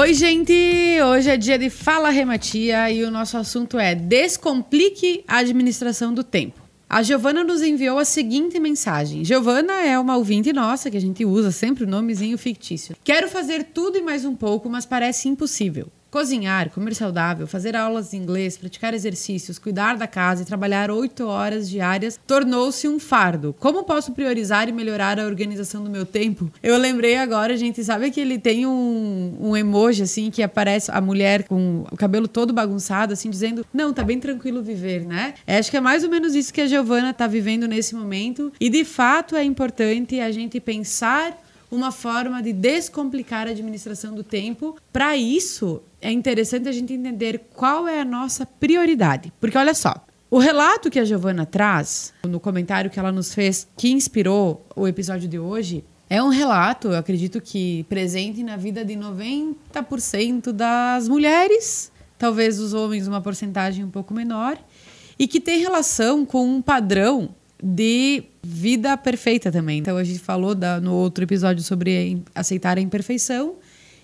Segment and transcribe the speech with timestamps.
[0.00, 0.54] Oi, gente!
[1.10, 6.22] Hoje é dia de Fala Rematia e o nosso assunto é Descomplique a administração do
[6.22, 6.62] tempo.
[6.88, 9.24] A Giovana nos enviou a seguinte mensagem.
[9.24, 12.94] Giovana é uma ouvinte nossa que a gente usa sempre o nomezinho fictício.
[13.02, 15.88] Quero fazer tudo e mais um pouco, mas parece impossível.
[16.10, 21.26] Cozinhar, comer saudável, fazer aulas de inglês, praticar exercícios, cuidar da casa e trabalhar oito
[21.26, 23.54] horas diárias tornou-se um fardo.
[23.58, 26.50] Como posso priorizar e melhorar a organização do meu tempo?
[26.62, 31.00] Eu lembrei agora, gente, sabe que ele tem um, um emoji assim que aparece a
[31.00, 35.34] mulher com o cabelo todo bagunçado, assim, dizendo: Não, tá bem tranquilo viver, né?
[35.46, 38.50] É, acho que é mais ou menos isso que a Giovana tá vivendo nesse momento.
[38.58, 41.38] E de fato é importante a gente pensar
[41.70, 44.76] uma forma de descomplicar a administração do tempo.
[44.92, 49.32] Para isso, é interessante a gente entender qual é a nossa prioridade.
[49.40, 53.66] Porque olha só, o relato que a Giovana traz, no comentário que ela nos fez,
[53.76, 58.84] que inspirou o episódio de hoje, é um relato, eu acredito que presente na vida
[58.84, 64.58] de 90% das mulheres, talvez os homens uma porcentagem um pouco menor,
[65.18, 69.78] e que tem relação com um padrão de vida perfeita também.
[69.78, 73.56] Então a gente falou da, no outro episódio sobre aceitar a imperfeição.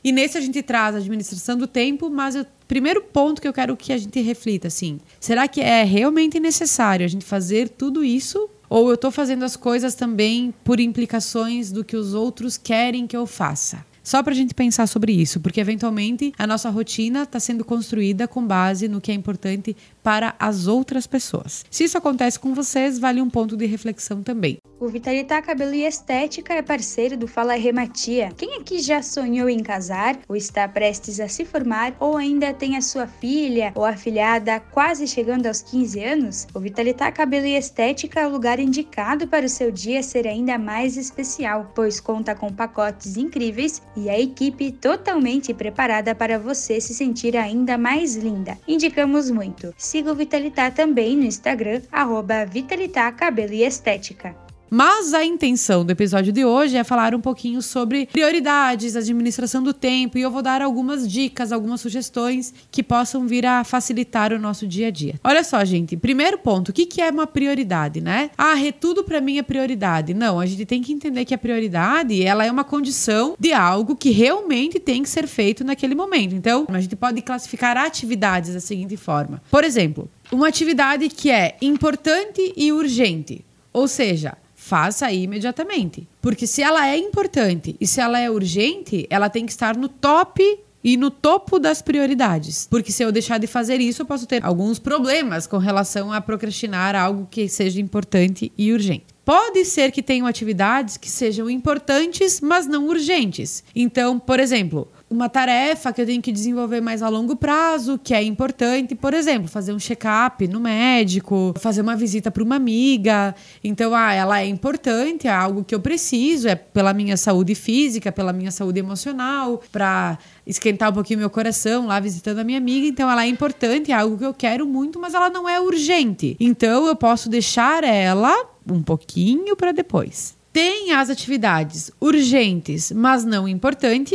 [0.04, 3.54] E nesse a gente traz a administração do tempo, mas o primeiro ponto que eu
[3.54, 8.04] quero que a gente reflita, assim, será que é realmente necessário a gente fazer tudo
[8.04, 8.50] isso?
[8.68, 13.16] Ou eu estou fazendo as coisas também por implicações do que os outros querem que
[13.16, 13.82] eu faça?
[14.02, 18.28] Só para a gente pensar sobre isso, porque eventualmente a nossa rotina está sendo construída
[18.28, 21.64] com base no que é importante para as outras pessoas.
[21.70, 24.58] Se isso acontece com vocês, vale um ponto de reflexão também.
[24.78, 28.30] O Vitalitá Cabelo e Estética é parceiro do Fala Rematia.
[28.36, 32.76] Quem aqui já sonhou em casar, ou está prestes a se formar, ou ainda tem
[32.76, 36.46] a sua filha ou afilhada quase chegando aos 15 anos?
[36.52, 40.58] O Vitalitá Cabelo e Estética é o lugar indicado para o seu dia ser ainda
[40.58, 46.92] mais especial, pois conta com pacotes incríveis e a equipe totalmente preparada para você se
[46.92, 48.58] sentir ainda mais linda.
[48.68, 49.72] Indicamos muito.
[49.94, 54.43] Siga o Vitalitá também no Instagram, arroba Vitalitá Cabelo e Estética.
[54.76, 59.72] Mas a intenção do episódio de hoje é falar um pouquinho sobre prioridades, administração do
[59.72, 64.38] tempo, e eu vou dar algumas dicas, algumas sugestões que possam vir a facilitar o
[64.40, 65.14] nosso dia a dia.
[65.22, 68.32] Olha só, gente, primeiro ponto, o que, é uma prioridade, né?
[68.36, 70.12] Ah, tudo para mim é prioridade.
[70.12, 73.94] Não, a gente tem que entender que a prioridade, ela é uma condição de algo
[73.94, 76.34] que realmente tem que ser feito naquele momento.
[76.34, 79.40] Então, a gente pode classificar atividades da seguinte forma.
[79.52, 83.44] Por exemplo, uma atividade que é importante e urgente.
[83.72, 86.08] Ou seja, faça imediatamente.
[86.22, 89.88] Porque se ela é importante e se ela é urgente, ela tem que estar no
[89.88, 90.42] top
[90.82, 92.66] e no topo das prioridades.
[92.70, 96.20] Porque se eu deixar de fazer isso, eu posso ter alguns problemas com relação a
[96.20, 99.04] procrastinar algo que seja importante e urgente.
[99.22, 103.64] Pode ser que tenham atividades que sejam importantes, mas não urgentes.
[103.74, 108.12] Então, por exemplo, uma tarefa que eu tenho que desenvolver mais a longo prazo, que
[108.12, 113.34] é importante, por exemplo, fazer um check-up no médico, fazer uma visita para uma amiga.
[113.62, 118.10] Então, ah, ela é importante, é algo que eu preciso, é pela minha saúde física,
[118.10, 122.86] pela minha saúde emocional, para esquentar um pouquinho meu coração lá visitando a minha amiga.
[122.86, 126.36] Então, ela é importante, é algo que eu quero muito, mas ela não é urgente.
[126.40, 128.34] Então, eu posso deixar ela
[128.68, 130.36] um pouquinho para depois.
[130.54, 134.14] Tem as atividades urgentes, mas não importante,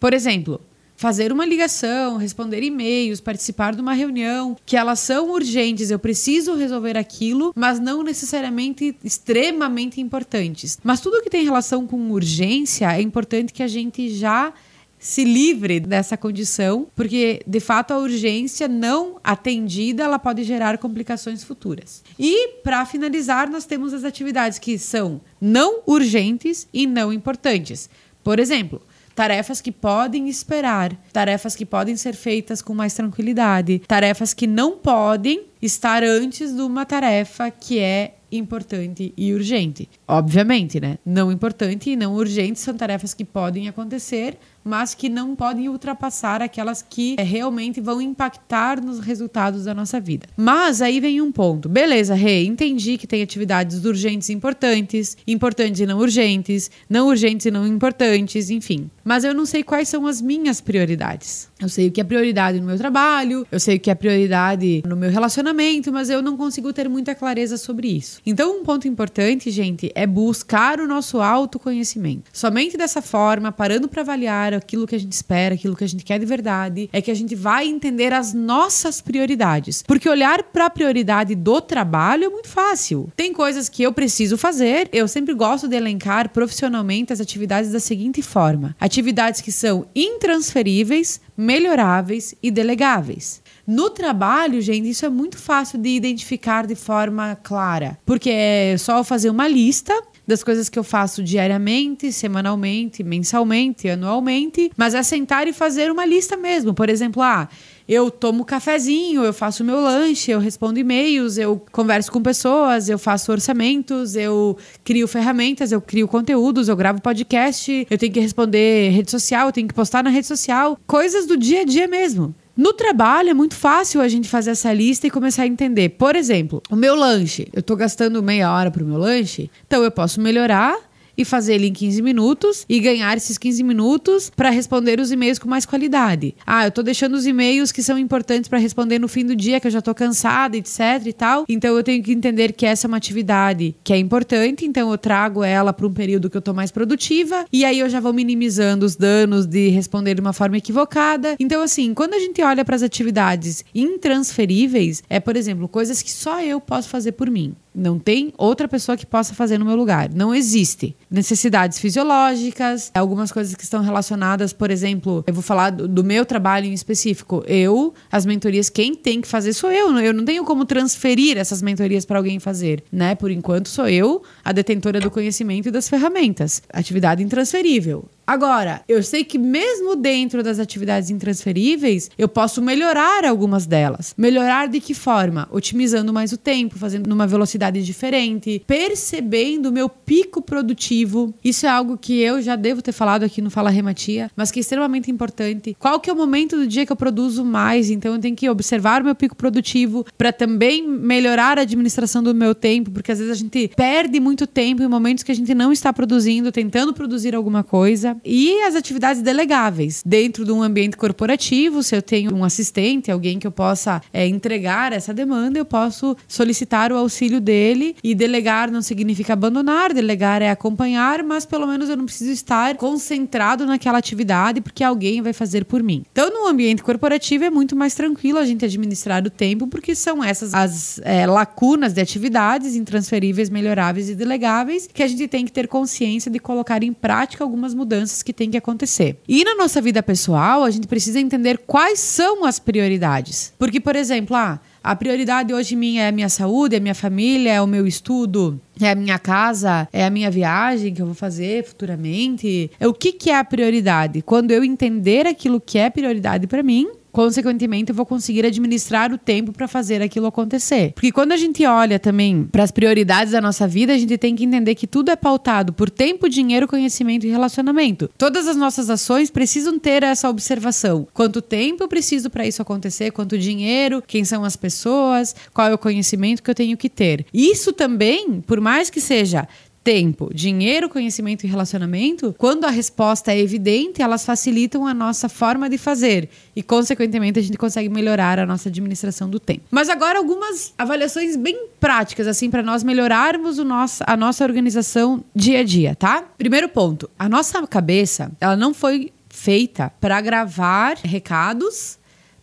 [0.00, 0.60] por exemplo,
[0.96, 6.54] fazer uma ligação, responder e-mails, participar de uma reunião, que elas são urgentes, eu preciso
[6.54, 10.78] resolver aquilo, mas não necessariamente extremamente importantes.
[10.82, 14.52] Mas tudo que tem relação com urgência é importante que a gente já
[14.98, 21.42] se livre dessa condição, porque de fato a urgência não atendida ela pode gerar complicações
[21.42, 22.04] futuras.
[22.18, 27.88] E para finalizar, nós temos as atividades que são não urgentes e não importantes.
[28.22, 28.82] Por exemplo,
[29.20, 34.78] tarefas que podem esperar, tarefas que podem ser feitas com mais tranquilidade, tarefas que não
[34.78, 39.88] podem estar antes de uma tarefa que é importante e urgente.
[40.06, 40.98] Obviamente, né?
[41.04, 46.42] Não importante e não urgente são tarefas que podem acontecer, mas que não podem ultrapassar
[46.42, 50.26] aquelas que é, realmente vão impactar nos resultados da nossa vida.
[50.36, 51.68] Mas aí vem um ponto.
[51.68, 57.46] Beleza, Rei, entendi que tem atividades urgentes e importantes, importantes e não urgentes, não urgentes
[57.46, 58.90] e não importantes, enfim.
[59.02, 61.48] Mas eu não sei quais são as minhas prioridades.
[61.58, 64.82] Eu sei o que é prioridade no meu trabalho, eu sei o que é prioridade
[64.86, 65.49] no meu relacionamento,
[65.92, 68.20] mas eu não consigo ter muita clareza sobre isso.
[68.24, 72.30] Então, um ponto importante, gente, é buscar o nosso autoconhecimento.
[72.32, 76.04] Somente dessa forma, parando para avaliar aquilo que a gente espera, aquilo que a gente
[76.04, 79.82] quer de verdade, é que a gente vai entender as nossas prioridades.
[79.86, 83.10] Porque olhar para a prioridade do trabalho é muito fácil.
[83.16, 87.80] Tem coisas que eu preciso fazer, eu sempre gosto de elencar profissionalmente as atividades da
[87.80, 93.42] seguinte forma: atividades que são intransferíveis, melhoráveis e delegáveis.
[93.66, 99.02] No trabalho, gente, isso é muito fácil de identificar de forma clara, porque é só
[99.04, 99.94] fazer uma lista
[100.26, 106.06] das coisas que eu faço diariamente, semanalmente, mensalmente, anualmente, mas é sentar e fazer uma
[106.06, 106.72] lista mesmo.
[106.72, 107.48] Por exemplo, ah,
[107.88, 112.96] eu tomo cafezinho, eu faço meu lanche, eu respondo e-mails, eu converso com pessoas, eu
[112.96, 118.90] faço orçamentos, eu crio ferramentas, eu crio conteúdos, eu gravo podcast, eu tenho que responder
[118.90, 122.32] rede social, eu tenho que postar na rede social, coisas do dia a dia mesmo.
[122.56, 125.90] No trabalho é muito fácil a gente fazer essa lista e começar a entender.
[125.90, 127.48] Por exemplo, o meu lanche.
[127.52, 130.76] Eu estou gastando meia hora para o meu lanche, então eu posso melhorar
[131.22, 135.38] e fazer ele em 15 minutos e ganhar esses 15 minutos para responder os e-mails
[135.38, 136.34] com mais qualidade.
[136.46, 139.60] Ah, eu tô deixando os e-mails que são importantes para responder no fim do dia,
[139.60, 141.44] que eu já tô cansada, etc e tal.
[141.48, 144.98] Então eu tenho que entender que essa é uma atividade que é importante, então eu
[144.98, 148.12] trago ela para um período que eu tô mais produtiva e aí eu já vou
[148.12, 151.36] minimizando os danos de responder de uma forma equivocada.
[151.38, 156.10] Então assim, quando a gente olha para as atividades intransferíveis, é, por exemplo, coisas que
[156.10, 157.54] só eu posso fazer por mim.
[157.74, 160.10] Não tem outra pessoa que possa fazer no meu lugar.
[160.12, 160.96] Não existe.
[161.10, 166.26] Necessidades fisiológicas, algumas coisas que estão relacionadas, por exemplo, eu vou falar do, do, meu
[166.26, 167.44] trabalho em específico.
[167.46, 169.96] Eu, as mentorias, quem tem que fazer sou eu.
[169.98, 173.14] Eu não tenho como transferir essas mentorias para alguém fazer, né?
[173.14, 176.62] Por enquanto sou eu a detentora do conhecimento e das ferramentas.
[176.72, 178.08] Atividade intransferível.
[178.26, 184.14] Agora, eu sei que mesmo dentro das atividades intransferíveis, eu posso melhorar algumas delas.
[184.16, 185.48] Melhorar de que forma?
[185.50, 191.34] Otimizando mais o tempo, fazendo numa velocidade diferente, percebendo o meu pico produtivo.
[191.44, 194.60] Isso é algo que eu já devo ter falado aqui no Fala Rematia, mas que
[194.60, 195.76] é extremamente importante.
[195.78, 197.90] Qual que é o momento do dia que eu produzo mais?
[197.90, 202.34] Então eu tenho que observar o meu pico produtivo para também melhorar a administração do
[202.34, 205.54] meu tempo, porque às vezes a gente perde muito tempo em momentos que a gente
[205.54, 208.16] não está produzindo, tentando produzir alguma coisa.
[208.24, 210.02] E as atividades delegáveis.
[210.04, 214.26] Dentro de um ambiente corporativo, se eu tenho um assistente, alguém que eu possa é,
[214.26, 217.96] entregar essa demanda, eu posso solicitar o auxílio dele.
[218.04, 222.76] E delegar não significa abandonar, delegar é acompanhar, mas pelo menos eu não preciso estar
[222.76, 226.04] concentrado naquela atividade porque alguém vai fazer por mim.
[226.12, 230.22] Então, no ambiente corporativo é muito mais tranquilo a gente administrar o tempo, porque são
[230.22, 235.50] essas as é, lacunas de atividades intransferíveis, melhoráveis e delegáveis que a gente tem que
[235.50, 239.18] ter consciência de colocar em prática algumas mudanças que tem que acontecer.
[239.26, 243.52] E na nossa vida pessoal, a gente precisa entender quais são as prioridades.
[243.58, 246.94] Porque, por exemplo, ah, a prioridade hoje minha é a minha saúde, é a minha
[246.94, 251.06] família, é o meu estudo, é a minha casa, é a minha viagem que eu
[251.06, 252.70] vou fazer futuramente.
[252.80, 254.22] É o que, que é a prioridade?
[254.22, 259.18] Quando eu entender aquilo que é prioridade para mim, consequentemente eu vou conseguir administrar o
[259.18, 260.92] tempo para fazer aquilo acontecer.
[260.94, 264.34] Porque quando a gente olha também para as prioridades da nossa vida, a gente tem
[264.34, 268.10] que entender que tudo é pautado por tempo, dinheiro, conhecimento e relacionamento.
[268.16, 271.06] Todas as nossas ações precisam ter essa observação.
[271.12, 273.10] Quanto tempo eu preciso para isso acontecer?
[273.10, 274.02] Quanto dinheiro?
[274.06, 275.34] Quem são as pessoas?
[275.52, 277.26] Qual é o conhecimento que eu tenho que ter?
[277.32, 279.48] Isso também, por mais que seja
[279.82, 285.70] tempo, dinheiro, conhecimento e relacionamento, quando a resposta é evidente, elas facilitam a nossa forma
[285.70, 289.62] de fazer e, consequentemente, a gente consegue melhorar a nossa administração do tempo.
[289.70, 295.24] Mas agora algumas avaliações bem práticas assim para nós melhorarmos o nosso, a nossa organização
[295.34, 296.24] dia a dia, tá?
[296.36, 301.98] Primeiro ponto, a nossa cabeça, ela não foi feita para gravar recados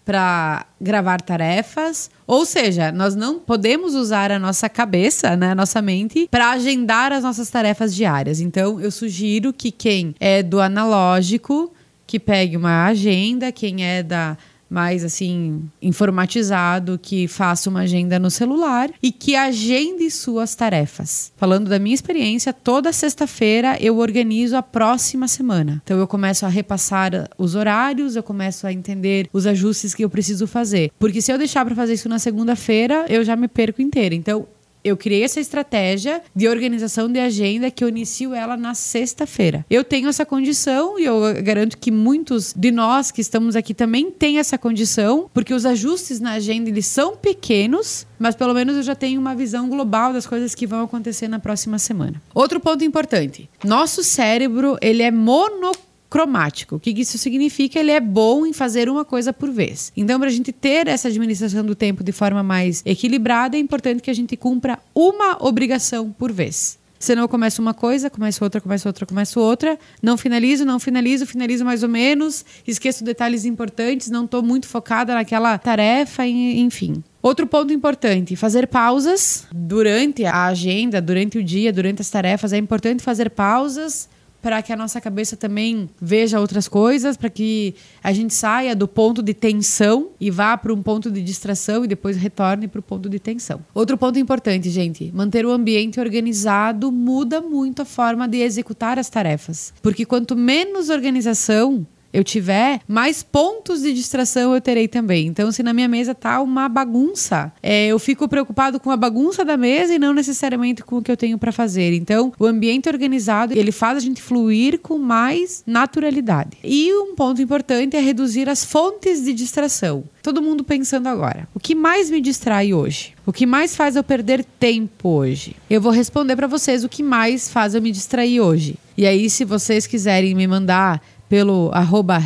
[0.08, 2.10] para gravar tarefas.
[2.26, 7.12] Ou seja, nós não podemos usar a nossa cabeça, né, a nossa mente, para agendar
[7.12, 8.40] as nossas tarefas diárias.
[8.40, 11.74] Então, eu sugiro que quem é do analógico,
[12.06, 14.38] que pegue uma agenda, quem é da
[14.70, 21.32] mais assim informatizado que faça uma agenda no celular e que agende suas tarefas.
[21.38, 25.82] Falando da minha experiência, toda sexta-feira eu organizo a próxima semana.
[25.84, 30.10] Então eu começo a repassar os horários, eu começo a entender os ajustes que eu
[30.10, 30.92] preciso fazer.
[31.00, 34.16] Porque se eu deixar para fazer isso na segunda-feira, eu já me perco inteira.
[34.16, 34.48] Então
[34.88, 39.66] eu criei essa estratégia de organização de agenda que eu inicio ela na sexta-feira.
[39.70, 44.12] Eu tenho essa condição e eu garanto que muitos de nós que estamos aqui também
[44.12, 48.84] têm essa condição, porque os ajustes na agenda eles são pequenos, mas pelo menos eu
[48.84, 52.22] já tenho uma visão global das coisas que vão acontecer na próxima semana.
[52.34, 56.76] Outro ponto importante: nosso cérebro ele é monocromático cromático.
[56.76, 57.80] O que isso significa?
[57.80, 59.92] Ele é bom em fazer uma coisa por vez.
[59.96, 64.02] Então, para a gente ter essa administração do tempo de forma mais equilibrada, é importante
[64.02, 66.78] que a gente cumpra uma obrigação por vez.
[67.00, 71.28] Senão eu começo uma coisa, começo outra, começo outra, começo outra, não finalizo, não finalizo,
[71.28, 77.04] finalizo mais ou menos, esqueço detalhes importantes, não estou muito focada naquela tarefa, enfim.
[77.22, 82.52] Outro ponto importante, fazer pausas durante a agenda, durante o dia, durante as tarefas.
[82.52, 84.10] É importante fazer pausas
[84.42, 88.88] para que a nossa cabeça também veja outras coisas, para que a gente saia do
[88.88, 92.84] ponto de tensão e vá para um ponto de distração e depois retorne para o
[92.84, 93.60] ponto de tensão.
[93.74, 99.10] Outro ponto importante, gente, manter o ambiente organizado muda muito a forma de executar as
[99.10, 105.28] tarefas, porque quanto menos organização eu tiver, mais pontos de distração eu terei também.
[105.28, 109.44] Então, se na minha mesa tá uma bagunça, é, eu fico preocupado com a bagunça
[109.44, 111.94] da mesa e não necessariamente com o que eu tenho para fazer.
[111.94, 116.58] Então, o ambiente organizado, ele faz a gente fluir com mais naturalidade.
[116.64, 120.04] E um ponto importante é reduzir as fontes de distração.
[120.22, 123.14] Todo mundo pensando agora, o que mais me distrai hoje?
[123.26, 125.56] O que mais faz eu perder tempo hoje?
[125.70, 128.76] Eu vou responder para vocês o que mais faz eu me distrair hoje.
[128.98, 132.18] E aí, se vocês quiserem me mandar pelo arroba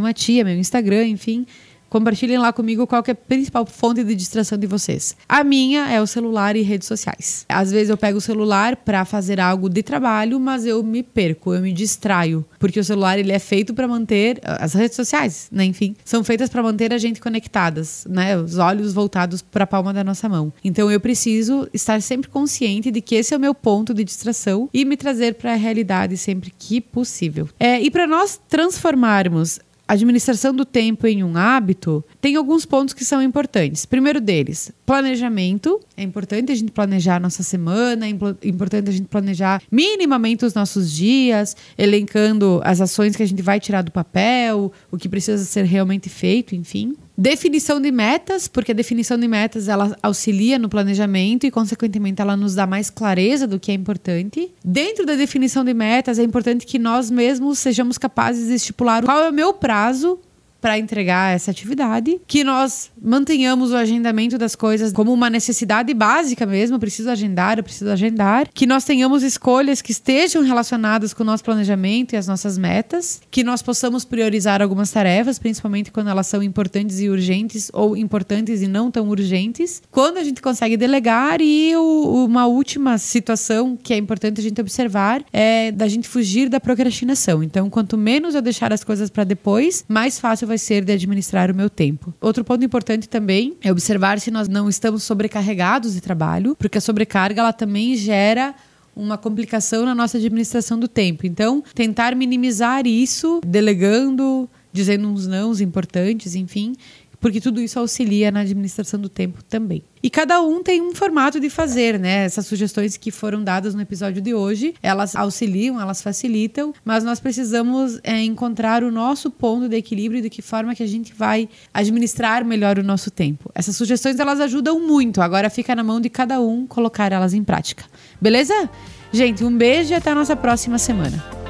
[0.00, 1.46] matia, meu Instagram, enfim.
[1.88, 5.16] Compartilhem lá comigo qual é a principal fonte de distração de vocês.
[5.28, 7.46] A minha é o celular e redes sociais.
[7.48, 11.54] Às vezes eu pego o celular para fazer algo de trabalho, mas eu me perco,
[11.54, 15.64] eu me distraio, porque o celular ele é feito para manter as redes sociais, né?
[15.64, 18.36] Enfim, são feitas para manter a gente conectadas, né?
[18.36, 20.52] Os olhos voltados para a palma da nossa mão.
[20.62, 24.68] Então eu preciso estar sempre consciente de que esse é o meu ponto de distração
[24.72, 27.48] e me trazer para a realidade sempre que possível.
[27.58, 33.04] É, e para nós transformarmos administração do tempo em um hábito, tem alguns pontos que
[33.04, 33.86] são importantes.
[33.86, 35.80] Primeiro deles, planejamento.
[35.96, 40.54] É importante a gente planejar a nossa semana, é importante a gente planejar minimamente os
[40.54, 45.44] nossos dias, elencando as ações que a gente vai tirar do papel, o que precisa
[45.44, 46.94] ser realmente feito, enfim.
[47.20, 52.36] Definição de metas, porque a definição de metas ela auxilia no planejamento e, consequentemente, ela
[52.36, 54.54] nos dá mais clareza do que é importante.
[54.64, 59.18] Dentro da definição de metas, é importante que nós mesmos sejamos capazes de estipular qual
[59.24, 60.20] é o meu prazo
[60.60, 66.44] para entregar essa atividade, que nós mantenhamos o agendamento das coisas como uma necessidade básica
[66.44, 71.22] mesmo, eu preciso agendar, eu preciso agendar, que nós tenhamos escolhas que estejam relacionadas com
[71.22, 76.10] o nosso planejamento e as nossas metas, que nós possamos priorizar algumas tarefas, principalmente quando
[76.10, 80.76] elas são importantes e urgentes ou importantes e não tão urgentes, quando a gente consegue
[80.76, 86.08] delegar e o, uma última situação que é importante a gente observar é da gente
[86.08, 87.42] fugir da procrastinação.
[87.42, 91.50] Então, quanto menos eu deixar as coisas para depois, mais fácil vai ser de administrar
[91.50, 92.12] o meu tempo.
[92.20, 96.80] Outro ponto importante também é observar se nós não estamos sobrecarregados de trabalho, porque a
[96.80, 98.54] sobrecarga ela também gera
[98.96, 101.24] uma complicação na nossa administração do tempo.
[101.24, 106.74] Então, tentar minimizar isso, delegando, dizendo uns nãos importantes, enfim,
[107.20, 109.82] porque tudo isso auxilia na administração do tempo também.
[110.02, 112.24] E cada um tem um formato de fazer, né?
[112.24, 117.18] Essas sugestões que foram dadas no episódio de hoje, elas auxiliam, elas facilitam, mas nós
[117.18, 121.12] precisamos é, encontrar o nosso ponto de equilíbrio e de que forma que a gente
[121.12, 123.50] vai administrar melhor o nosso tempo.
[123.54, 125.20] Essas sugestões elas ajudam muito.
[125.20, 127.84] Agora fica na mão de cada um colocar elas em prática.
[128.20, 128.70] Beleza?
[129.12, 131.47] Gente, um beijo e até a nossa próxima semana.